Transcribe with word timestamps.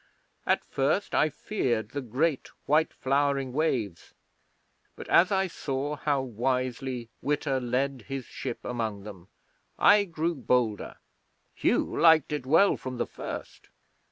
At 0.47 0.65
first 0.65 1.13
I 1.13 1.29
feared 1.29 1.89
the 1.89 2.01
great 2.01 2.49
white 2.65 2.91
flowering 2.91 3.53
waves, 3.53 4.15
but 4.95 5.07
as 5.09 5.31
I 5.31 5.45
saw 5.45 5.95
how 5.95 6.23
wisely 6.23 7.11
Witta 7.21 7.59
led 7.59 8.05
his 8.07 8.25
ship 8.25 8.61
among 8.65 9.03
them 9.03 9.27
I 9.77 10.05
grew 10.05 10.33
bolder. 10.33 10.95
Hugh 11.53 11.85
liked 11.99 12.33
it 12.33 12.47
well 12.47 12.77
from 12.77 12.97
the 12.97 13.05
first. 13.05 13.69